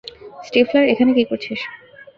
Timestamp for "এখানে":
0.93-1.11